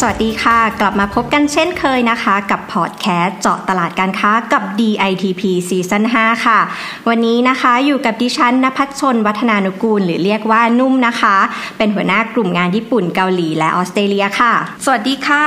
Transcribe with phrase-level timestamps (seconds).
[0.00, 6.60] สวัสดีค่ะ กลับมาพบกันเช่นเคยนะคะ กับพอดแคสต์เจาะตลาดการค้ากับ DITP ซีซั่น5ค่ะ
[7.08, 11.36] วันนี้นะคะอยู่กับดิฉันนภัชชน วัฒนานุกูล หรือเรียกว่านุ่มนะคะ
[11.78, 14.52] เป็นหัวหน้ากลุ่มงานญี่ปุ่นเกาหลีและออสเตรเลียค่ะ
[14.84, 15.44] สวัสดีค่ะ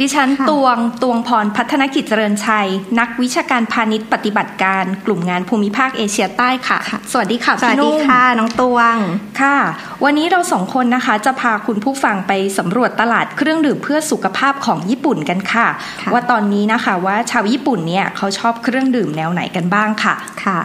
[0.00, 2.68] ดิฉันค่ะตวงตวงพรพัฒนกิจเจริญชัย
[2.98, 6.78] นักวิชาการพาณิชย์ปฏิบัติการ กลุ่มงานภูมิภาคเอเชียใต้ค่ะ
[7.12, 8.96] สวัสดีค่ะสวัสพี่ดีนุ่มค่ะน้องตวง
[9.40, 9.56] ค่ะ
[10.04, 15.66] วันนี้เราสองคนนะคะจะพาคุณผู้ฟังไปสำรวจตลาดเครื่องดื่มเพื่อสุขภาพของญี่ปุ่นกันค่ะ
[16.02, 20.14] ค่ะ ว่าตอนนี้นะคะว่าชาวญี่ปุ่นเนี่ยเขาชอบเครื่องดื่มแนวไหนกันบ้างค่ะ
[20.44, 20.58] ค่ะ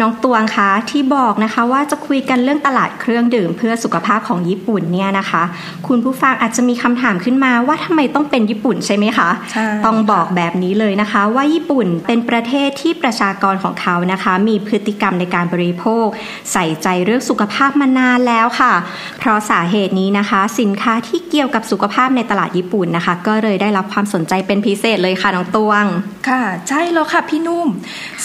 [0.00, 5.42] น้องตวงคะที่บอกนะคะว่าจะคุยกันเรื่องตลาดเครื่องดื่ม เพื่อสุขภาพของญี่ปุ่นเนี่ยนะคะ
[5.88, 16.06] คุณผู้ฟังอาจจะมีคำถามขึ้นมาว่าทำไมต้องเป็นญี่ปุ่นใช่ไหมคะใช่ต้องบอกแบบนี้เลยนะคะ ว่าญี่ปุ่นเป็นประเทศที่ประชากรของเขานะคะ มีพฤติกรรมในการบริโภค
[16.52, 18.72] ใส่ใจเรื่องสุขภาพมานานแล้วค่ะ
[19.18, 25.84] เพราะสาเหตุนี้นะคะ สินค้าที่เกี่ยวกับสุขภาพในตลาดญี่ปุ่นนะคะ ก็เลยได้รับความสนใจเป็นพิเศษเลยค่ะน้องตวง
[26.28, 27.68] ค่ะ ใช่แล้วค่ะพี่นุ่ม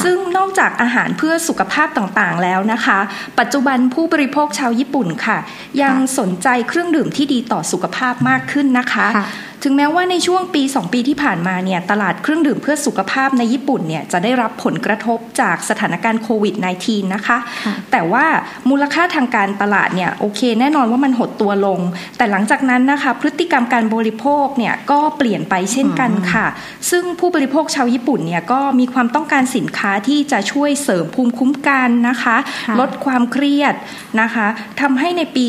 [0.04, 3.00] ซึ่งนอกจากอาหารเพื่อสุขภาพต่างๆแล้วนะคะ
[3.40, 5.38] ปัจจุบันผู้บริโภคชาวญี่ปุ่นค่ะ
[5.82, 9.28] ยังสนใจเครื่องดื่มที่ดีต่อสุขภาพมากขึ้นนะคะค่ะ
[9.64, 18.26] ถึงแม้ว่าในช่วงปี 2 ปีที่ผ่านมาเนี่ยตลาดเครื่องดื่มเพื่อสุขภาพในญี่ปุ่นเนี่ยจะได้รับผลกระทบจากสถานการณ์โควิด -19 นะคะค่ะแต่ว่า
[18.70, 21.80] มูลค่าทางการตลาดเนี่ยโอเคแน่นอนว่ามันหดตัวลง
[22.18, 26.46] แต่หลังจากนั้นนะคะพฤติกรรมการบริโภคเนี่ยก็เปลี่ยนไปเช่นกันค่ะ
[26.90, 32.38] ซึ่งผู้บริโภคชาวญี่ปุ่นเนี่ยก็มีความต้องการสินค้าที่จะช่วยเสริมภูมิคุ้มกันนะคะ
[32.68, 33.74] ค่ะลดความเครียด
[34.22, 34.48] นะคะ
[34.82, 35.48] ทำให้ในปี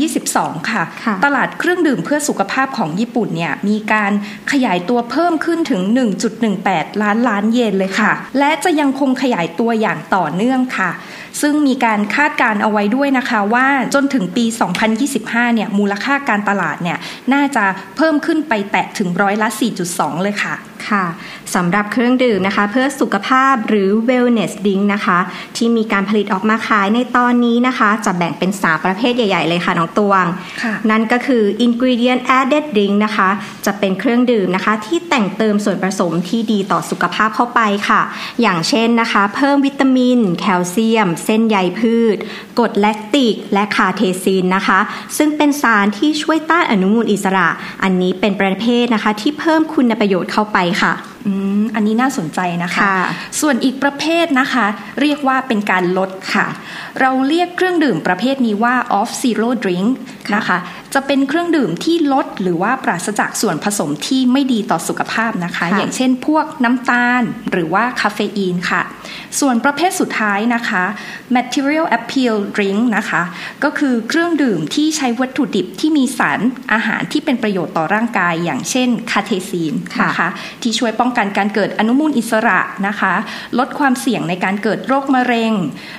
[0.00, 4.12] 2022ค่ะค่ะ ตลาดเครื่องดื่มเพื่อสุขภาพของญี่ปุ่นเนี่ยมีการ
[4.52, 5.82] ขยายตัวเพิ่มขึ้นถึง
[6.42, 10.90] 1.18 ล้านล้านเยนเลยค่ะ และจะยังคงขยายตัวอย่างต่อเนื่องค่ะ
[11.42, 14.44] ซึ่งมีการคาดการณ์เอาไว้ด้วยนะคะว่าจนถึงปี
[15.00, 16.98] 2025 เนี่ยมูลค่าการตลาดเนี่ย
[17.32, 17.64] น่าจะ
[17.96, 19.48] เพิ่มขึ้นไปแตะถึงร้อยละ
[19.86, 20.54] 4.2 เลยค่ะ
[20.88, 21.04] ค่ะ
[21.54, 25.18] สำหรับเครื่องดื่มนะคะ เพื่อสุขภาพหรือ wellness drink นะคะ
[25.56, 30.26] ที่มีการผลิตออกมาขายในตอนนี้นะคะ จะแบ่งเป็น 3 ประเภทใหญ่ ๆ เลยค่ะ น้องตวง
[30.62, 33.23] ค่ะนั่นก็คือ ingredient added drink นะคะ
[33.66, 38.02] จะเป็นเครื่องดื่มนะคะ ที่แต่งเติมส่วนผสมที่ดีต่อสุขภาพเข้าไปค่ะ
[38.42, 42.16] อย่างเช่นนะคะ เพิ่มวิตามิน แคลเซียม เส้นใยพืช
[42.58, 44.80] กรดแลคติก และคาเทซินนะคะ
[45.16, 47.48] ซึ่งเป็นสารที่ช่วยต้านอนุมูลอิสระ
[47.82, 52.98] อันนี้เป็นประเภทนะคะ ที่เพิ่มคุณประโยชน์เข้าไปค่ะ อืมอันนี้น่าสนใจนะคะค่ะ
[53.40, 54.66] ส่วนอีกประเภทนะคะ
[55.00, 56.46] เรียกว่าเป็นการลดค่ะ
[57.00, 59.88] เราเรียกเครื่องดื่มประเภทนี้ว่า off zero drink
[60.36, 60.58] นะคะ
[60.94, 68.82] จะเป็นเครื่องดื่มที่ลดหรือว่าปราศจากส่วนผสมที่ไม่ดีต่อสุขภาพนะคะค่ะอย่างเช่นพวกน้ำตาลหรือว่าคาเฟอีนค่ะ
[69.40, 70.84] ส่วนประเภทสุดท้ายนะคะ
[71.36, 73.22] material appeal drink นะคะ
[73.64, 76.40] ก็คือเครื่องดื่มที่ใช้วัตถุดิบที่มีสาร
[76.72, 79.74] อาหารที่เป็นประโยชน์ต่อร่างกาย อย่างเช่นคาเทซีน
[80.04, 80.28] นะคะ
[80.62, 83.14] ที่ช่วยป้องกันการเกิดอนุมูลอิสระนะคะ
[83.58, 85.52] ลดความเสี่ยงในการเกิดโรคมะเร็ง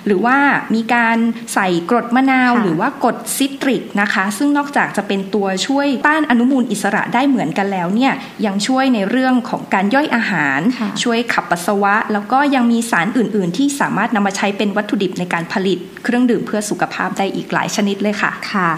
[0.06, 0.38] หรือว่า
[0.76, 1.18] มีการ
[1.54, 8.14] ใส่กรดมะนาวค่ะหรือว่ากรดซิตริกนะคะ ซึ่งนอกจากจะเป็นตัวช่วยต้านอนุมูลอิสระได้เหมือนกันแล้วเนี่ย
[8.46, 18.70] ยังช่วยในเรื่องของการย่อยอาหารค่ะช่วยขับปัสสาวะ แล้วก็ยังมีสารอื่น ๆ ที่สามารถนำมาใช้เป็นวัตถุดิบในการผลิต เครื่องดื่มเพื่อสุขภาพได้อีกหลายชนิดเลยค่ะค่ะ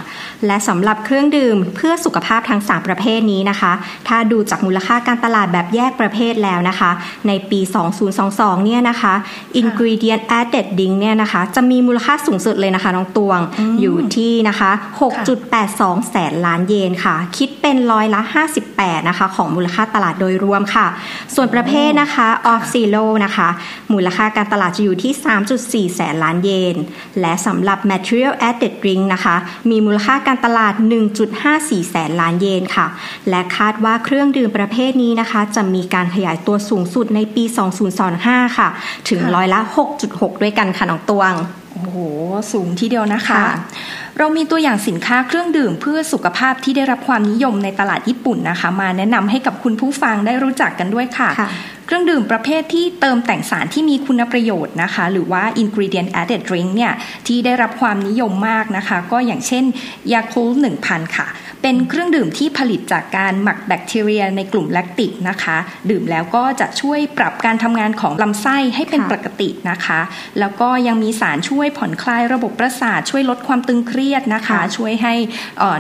[0.46, 3.74] และสำหรับเครื่องดื่มเพื่อสุขภาพทั้ง3ประเภทนี้นะคะ
[4.08, 6.92] ถ้าดูจากมูลค่าการตลาดแบบแยกประเภทแล้วนะคะ
[7.28, 7.60] ในปี
[8.14, 9.14] 2022 เนี่ยนะคะ
[9.62, 13.40] ingredient added drink เนี่ยนะคะ จะมีมูลค่าสูงสุดเลยนะคะ น้องตวง
[13.82, 14.72] อยู่ที่นะคะ
[15.40, 18.22] 6.82 แสนล้านเยนค่ะ คิดเป็นร้อยละ
[18.66, 20.88] 58 นะคะ ของมูลค่าตลาดโดยรวมค่ะ
[21.36, 23.50] ส่วนประเภทนะคะ off zero นะคะ
[23.94, 25.14] มูลค่าการตลาดจะอยู่ที่
[25.90, 26.76] 3.4 แสนล้านเยน
[27.22, 29.36] และสำหรับ material added drink นะคะ
[29.70, 30.74] มีมูลค่าการตลาด
[31.32, 32.88] 1.54 แสนล้านเยนค่ะ
[33.30, 37.44] และคาดว่าเครื่องดื่มประเภทนี้นะคะ จะมีการขยายตัวสูงสุดในปี
[38.00, 38.68] 2025 ค่ะ
[39.10, 39.60] ถึงค่ะร้อยละ
[40.02, 41.34] 6.6 ด้วยกันค่ะน้องตวง
[41.74, 41.98] โอ้โห
[42.52, 43.48] สูงทีเดียวนะคะค่ะ
[44.18, 51.50] เรามีตัวอย่างสินค้าเครื่องดื่มเพื่อสุขภาพที่ได้รับความนิยมในตลาดญี่ปุ่นนะคะ มาแนะนำให้กับคุณผู้ฟังได้รู้จักกันด้วยค่ะค่ะ
[51.88, 56.94] เครื่องดื่มประเภทที่เติมแต่งสารที่มีคุณประโยชน์นะคะ หรือว่า ingredient added drink เนี่ย
[57.28, 59.64] ที่ได้รับความนิยมมากนะคะ ก็อย่างเช่น
[60.14, 60.50] ยาคูล
[60.84, 61.28] 1000 ค่ะ
[61.62, 65.58] เป็นเครื่องดื่มที่ผลิตจากการหมักแบคทีเรียในกลุ่มแลคติกนะคะ
[65.90, 70.00] ดื่มแล้วก็จะช่วยปรับการทำงานของลำไส้ให้เป็นปกตินะคะ
[70.40, 75.14] แล้วก็ยังมีสารช่วยผ่อนคลายระบบประสาทช่วยลดความตึงเครียดนะคะ ช่วยให้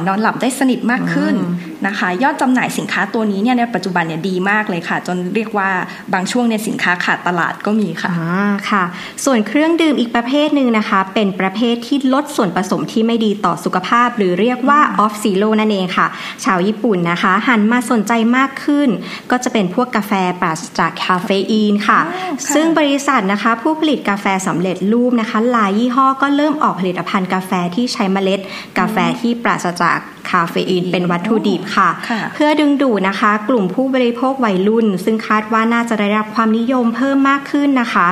[0.07, 1.35] นอนหลับได้สนิทมากขึ้น
[1.87, 5.69] นะคะ ยอดจำหน่ายสินค้าตัวนี้เนี่ยในปัจจุบันเนี่ยดีมากเลยค่ะ จนเรียกว่า
[6.13, 8.83] บางช่วงเนี่ยสินค้าขาดตลาดก็มีค่ะอ่าค่ะ
[9.25, 16.07] ส่วนเครื่องดื่มอีกประเภทหนึ่งนะคะ เป็นประเภทที่ลดส่วนผสมที่ไม่ดีต่อสุขภาพ หรือเรียกว่า off zero นั่นเองค่ะ
[16.45, 18.89] ชาวญี่ปุ่นนะคะ หันมาสนใจมากขึ้น
[19.31, 21.99] ก็จะเป็นพวกกาแฟปราศจากคาเฟอีนค่ะ
[22.53, 28.39] ซึ่งบริษัทนะคะผู้ผลิตกาแฟสำเร็จรูปนะคะหลายยี่ห้อก็เริ่มออกผลิตภัณฑ์กาแฟที่ใช้เมล็ด
[28.79, 29.97] กาแฟที่ปราศจาก
[30.29, 31.89] คาเฟอีนเป็นวัตถุดิบค่ะ
[32.35, 38.07] เพื่อดึงดูดนะคะ กลุ่มผู้บริโภควัยรุ่น ซึ่งคาดว่าน่าจะได้รับความนิยมเพิ่มมากขึ้นนะคะ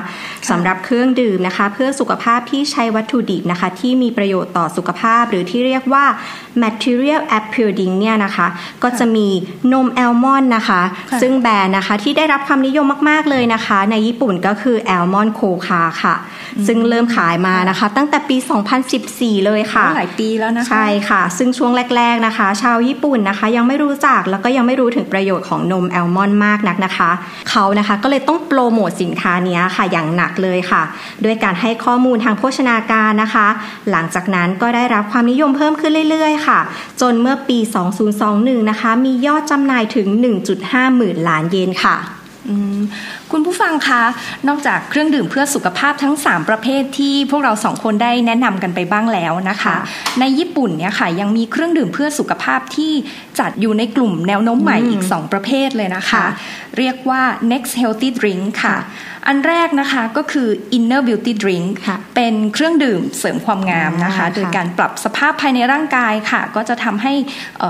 [0.49, 6.05] สำหรับเครื่องดื่มนะคะ เพื่อสุขภาพที่ใช้วัตถุดิบนะคะ ที่มีประโยชน์ต่อสุขภาพ หรือที่เรียกว่า
[6.63, 8.47] material appealing เนี่ยนะคะ
[8.83, 9.27] ก็จะมี
[9.73, 10.81] นมอัลมอนด์นะคะ
[11.21, 16.15] ซึ่งแบรนด์นะคะที่ได้รับความนิยมมาก ๆ เลยนะคะ ในญี่ปุ่นก็คือ Almond Koka ค่ะ
[16.67, 18.37] ซึ่งเริ่มขายมานะคะ ตั้งแต่ปี
[18.91, 27.11] 2014 เลยค่ะหลายปีแล้วนะคะใช่ค่ะ ซึ่งช่วงแรกๆนะคะ ชาวญี่ปุ่นนะคะ ยังไม่รู้จักแล้วก็ยังไม่รู้ถึงประโยชน์ของนมอัลมอนด์มากนักนะคะ
[27.49, 30.81] เขานะคะก็เลยต้องโปรโมทสินค้านี้ค่ะอย่างหนักเลยค่ะ
[31.25, 33.47] ด้วยการให้ข้อมูลทางโภชนาการนะคะ
[33.91, 36.59] หลังจากนั้นก็ได้รับความนิยมเพิ่มขึ้นเรื่อยๆ ค่ะ
[37.01, 37.57] จนเมื่อปี
[38.13, 40.07] 2021 นะคะ มียอดจำหน่ายถึง
[40.51, 41.97] 1.5 หมื่นล้านเยนค่ะ
[43.31, 44.03] คุณผู้ฟังคะ
[44.47, 49.75] นอกจากเครื่องดื่มเพื่อสุขภาพทั้ง 3 ประเภทที่พวกเราสองคนได้แนะนำกันไปบ้างแล้วนะคะ
[50.19, 52.91] ในญี่ปุ่นเนี่ยค่ะยังมีเครื่องดื่มเพื่อสุขภาพที่
[53.39, 56.25] จัดอยู่ในกลุ่มแนวโน้มใหม่อีก 2 ประเภทเลยนะคะ
[56.77, 57.21] เรียกว่า
[57.51, 58.77] next healthy drink ค่ะ
[59.27, 61.67] อันแรกนะคะก็คือ inner beauty drink
[62.15, 67.13] เป็นเครื่องดื่มเสริมความงามนะคะ โดยการปรับสภาพภายในร่างกายค่ะ ก็จะทำให้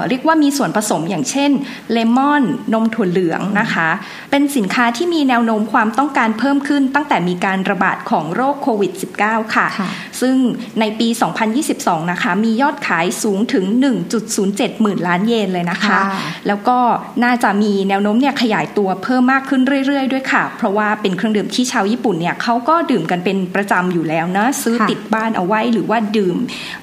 [0.09, 1.51] เรียกว่ามีส่วนผสมอย่างเช่น
[1.91, 2.43] เลมอน
[2.73, 3.89] นมถั่วเหลืองนะคะ
[4.31, 8.91] เป็นสินค้าที่มีแนวโน้มความต้องการเพิ่มขึ้นตั้งแต่มีการระบาดของโรคโควิด
[9.21, 9.67] -19 ค่ะ
[10.21, 10.35] ซึ่ง
[10.79, 11.07] ในปี
[11.59, 13.65] 2022 นะคะ มียอดขายสูงถึง
[14.23, 15.99] 1.07 หมื่นล้านเยนเลยนะคะ
[16.47, 16.77] แล้วก็
[17.23, 26.37] น่าจะมีแนวโน้มเนี่ยขยายตัวเพิ่มมากขึ้นเรื่อยๆ ด้วยค่ะ เพราะว่าเป็นเครื่องดื่มที่ชาวญี่ปุ่นเนี่ยเขาก็ดื่มกันเป็นประจำอยู่แล้วนะซื้อติดบ้านเอาไว้หรือว่าดื่ม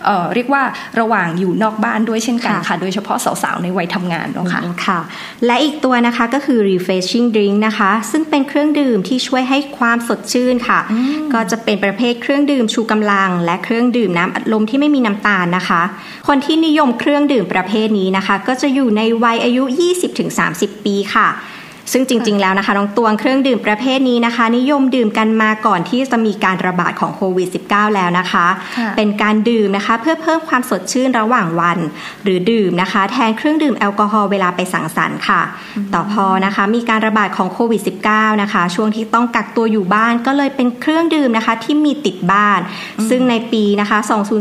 [0.04, 0.62] เเรียกว่า
[1.00, 5.00] ระหว่างอยู่นอกบ้านด้วยเช่นกันค่ะ โดยเฉพาะสาวๆในวัยทำงานเนาะค่ะค่ะ
[5.46, 10.80] และอีกตัวนะคะก็คือ refreshing drink นะคะ ซึ่งเป็นเครื่องดื่มที่ช่วยให้ความสดชื่นค่ะ
[11.32, 15.82] ก็จะเป็นประเภทเครื่องดื่มชูกำลัง และเครื่องดื่มน้ำอัดลมที่ไม่มีน้ำตาลนะคะ
[16.28, 19.62] คนที่นิยมเครื่องดื่มประเภทนี้นะคะ ก็จะอยู่ในวัยอายุ
[20.24, 21.28] 20-30 ปีค่ะ
[21.92, 28.46] ซึ่งจริง ๆ แล้วนะคะน้องตวงเครื่องดื่มประเภทนี้นะคะ นิยมดื่มกันมาก่อนที่จะมีการระบาดของโควิด -19 แล้วนะคะ
[28.96, 31.78] เป็นการดื่มนะคะเพื่อเพิ่มความสดชื่นระหว่างวัน
[32.22, 35.40] หรือดื่มนะคะ แทนเครื่องดื่มแอลกอฮอล์เวลาไปสังสรรค์ค่ะ
[35.94, 37.80] ต่อพอนะคะมีการระบาดของโควิด
[38.10, 42.60] -19 นะคะ ช่วงที่ต้องกักตัวอยู่บ้านก็เลยเป็นเครื่องดื่มนะคะที่มีติดบ้าน
[43.08, 43.98] ซึ่งในปีนะคะ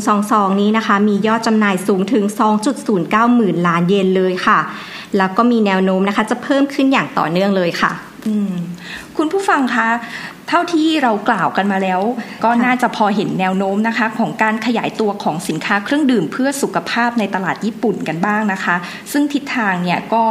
[0.10, 2.24] 2022 นี้นะคะ มียอดจำหน่ายสูงถึง
[2.80, 4.60] 2.09 หมื่นล้านเยนเลยค่ะ
[5.18, 7.92] แล้วก็มีแนวโน้มนะคะ จะเพิ่มขึ้นอย่างต่อเนื่องเลยค่ะ
[9.18, 9.88] คุณผู้ฟังคะ
[10.54, 12.02] เท่าที่เรากล่าวกันมาแล้ว
[12.44, 18.76] ก็น่าจะพอเห็นแนวโน้มนะคะ ของการขยายตัวของสินค้าเครื่องดื่มเพื่อสุขภาพในตลาดญี่ปุ่นกันบ้างนะคะ
[19.12, 20.24] ซึ่งทิศทางเนี่ยก็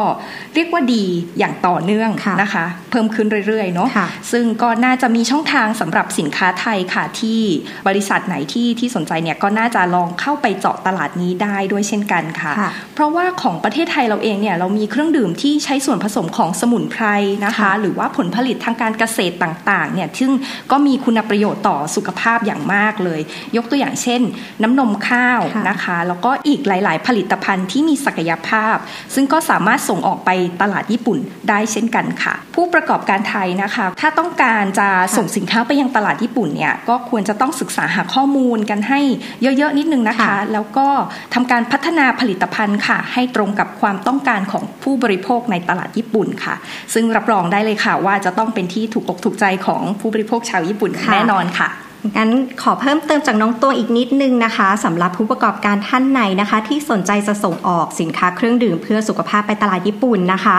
[0.55, 1.05] เรียกว่าดี
[1.39, 2.11] อย่างต่อเนื่อง
[2.43, 3.89] นะคะ เพิ่มขึ้นเรื่อยๆเนาะ
[4.33, 7.41] ซึ่งก็น่าจะมีช่องทางสำหรับสินค้าไทยค่ะที่
[7.89, 12.53] บริษัทไหนที่ที่สนใจเนี่ยก็น่าจะลองเข้าไปเจาะตลาดนี้ได้ด้วยเช่นกันค่ะ
[12.95, 17.05] เพราะว่าของประเทศไทยเราเองเนี่ยเรามีเครื่องดื่มที่ใช้ส่วนผสมของสมุนไพร
[17.47, 20.33] นะคะ หรือว่าผลผลิตทางการเกษตรต่างๆเนี่ยซึ่ง
[20.71, 23.21] ก็มีคุณประโยชน์ต่อสุขภาพอย่างมากเลย
[23.57, 24.21] ยกตัวอย่างเช่น
[24.63, 28.77] น้ำนมข้าวนะคะ แล้วก็อีกหลาย ๆ ผลิตภัณฑ์ที่มีศักยภาพ
[29.15, 30.31] ซึ่งก็สามารถส่งออกไป
[30.63, 39.01] ตลาดญี่ปุ่นได้เช่นกันค่ะ ผู้ประกอบการไทยนะคะ ถ้าต้องการจะส่งสินค้าไปยังตลาดญี่ปุ่นเนี่ยก็ควรจะต้องศึกษาหาข้อมูลกันให้
[39.43, 40.89] เยอะ ๆ นิดนึงนะคะ แล้วก็
[41.35, 46.55] ทำการพัฒนาผลิตภัณฑ์ค่ะ ให้ตรงกับความต้องการของผู้บริโภคในตลาดญี่ปุ่นค่ะ
[46.95, 51.69] ซึ่งรับรองได้เลยค่ะว่าจะต้องเป็นที่ถูกอกถูกใจของผู้บริโภคชาวญี่ปุ่นแน่นอนค่ะ
[52.17, 52.31] งั้น
[52.63, 60.57] ขอเพิ่มเติมจากน้องตัวอีกนิดนึงนะคะสำหรับผู้ประกอบการท่านไหนนะคะ ที่สนใจจะส่งออกสินค้าเครื่องดื่มเพื่อสุขภาพไปตลาดญี่ปุ่นนะคะ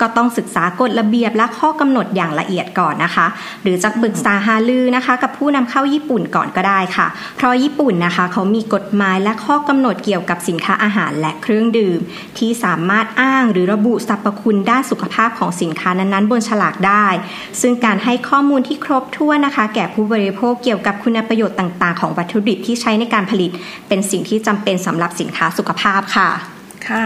[0.00, 3.26] ก็ต้องศึกษากฎระเบียบและข้อกำหนดอย่างละเอียดก่อนนะคะ
[3.62, 7.06] หรือจะปรึกษาหาลือนะคะ กับผู้นำเข้าญี่ปุ่นก่อนก็ได้ค่ะ
[7.36, 12.00] เพราะญี่ปุ่นนะคะเขามีกฎหมายและข้อกำหนดเกี่ยวกับสินค้าอาหารและเครื่องดื่ม
[12.38, 17.06] ที่สามารถอ้างหรือระบุสรรพคุณด้านสุขภาพของสินค้านั้นๆ บนฉลากได้
[17.60, 23.50] ซึ่งการให้ข้อมูลที่ครบถ้วนนะคะ แก่ผู้บริโภคเกี่ยวกับคุณประโยชน์ต่างๆ ของวัตถุดิบที่ใช้ในการผลิต
[23.88, 26.28] เป็นสิ่งที่จำเป็นสำหรับสินค้าสุขภาพค่ะ
[26.88, 27.04] ค่ะ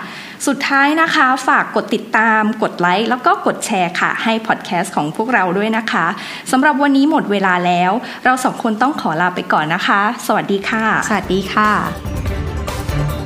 [0.46, 6.06] สุดท้ายนะคะฝากกดติดตามกดไลค์แล้วก็กดแชร์ค่ะ ให้พอดแคสต์ของพวกเราด้วยนะคะ
[6.50, 7.90] สำหรับวันนี้หมดเวลาแล้ว
[8.24, 11.70] เราสองคนต้องขอลาไปก่อนนะคะ สวัสดีค่ะ สวัสดีค่ะ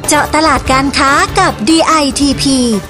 [0.08, 2.44] เจาะตลาดการค้ากับ DITP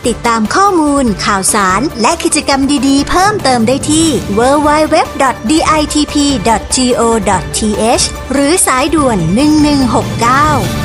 [0.07, 4.95] ติดตามข้อมูล ข่าวสาร และกิจกรรมดีๆ เพิ่มเติมได้ที่ www.ditp.go.th
[8.33, 9.19] หรือสายด่วน
[10.83, 10.84] 1169